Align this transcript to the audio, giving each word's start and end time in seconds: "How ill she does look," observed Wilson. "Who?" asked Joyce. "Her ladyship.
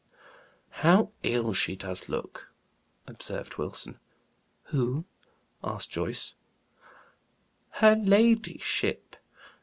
"How 0.81 1.11
ill 1.21 1.53
she 1.53 1.75
does 1.75 2.09
look," 2.09 2.47
observed 3.05 3.59
Wilson. 3.59 3.99
"Who?" 4.73 5.05
asked 5.63 5.91
Joyce. 5.91 6.33
"Her 7.69 7.95
ladyship. 7.95 9.15